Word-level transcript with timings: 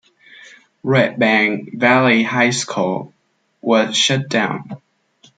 Redbank 0.83 1.77
Valley 1.79 2.23
High 2.23 2.49
School 2.49 3.13
was 3.61 3.95
shut 3.95 4.29
down. 4.29 4.81